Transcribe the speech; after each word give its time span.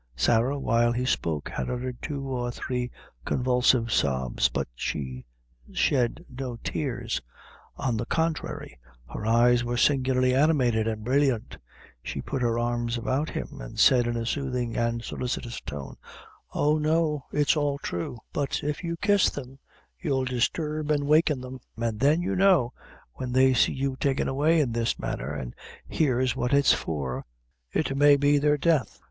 Sarah, 0.15 0.57
while 0.57 0.91
he 0.93 1.05
spoke, 1.05 1.49
had 1.49 1.69
uttered 1.69 2.01
two 2.01 2.23
or 2.23 2.49
three 2.49 2.89
convulsive 3.23 3.91
sobs; 3.91 4.49
but 4.49 4.67
she 4.73 5.27
shed 5.71 6.25
no 6.27 6.55
tears; 6.63 7.21
on 7.75 7.97
the 7.97 8.07
contrary, 8.07 8.79
her 9.13 9.27
eyes 9.27 9.63
were 9.63 9.77
singularly 9.77 10.33
animated 10.33 10.87
and 10.87 11.03
brilliant. 11.03 11.55
She 12.01 12.19
put 12.19 12.41
her 12.41 12.57
arms 12.57 12.97
about 12.97 13.29
him, 13.29 13.61
and 13.61 13.77
said, 13.77 14.07
in 14.07 14.17
a 14.17 14.25
soothing 14.25 14.75
and 14.75 15.03
solicitous 15.03 15.61
tone: 15.63 15.97
"Oh, 16.51 16.79
no, 16.79 17.25
it's 17.31 17.55
all 17.55 17.77
thrue; 17.77 18.17
but 18.33 18.63
if 18.63 18.83
you 18.83 18.97
kiss 18.97 19.29
them, 19.29 19.59
you'll 19.99 20.25
disturb 20.25 20.89
and 20.89 21.05
waken 21.05 21.41
them; 21.41 21.59
and 21.77 21.99
then, 21.99 22.23
you 22.23 22.35
know, 22.35 22.73
when 23.13 23.33
they 23.33 23.53
see 23.53 23.73
you 23.73 23.97
taken 23.97 24.27
away 24.27 24.61
in 24.61 24.71
this 24.71 24.97
manner, 24.97 25.35
an' 25.35 25.53
hears 25.87 26.35
what 26.35 26.55
it's 26.55 26.73
for, 26.73 27.23
it 27.71 27.95
may 27.95 28.17
be 28.17 28.39
their 28.39 28.57
death." 28.57 28.99